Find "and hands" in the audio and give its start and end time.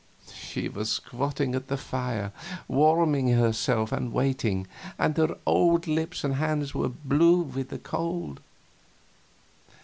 6.23-6.73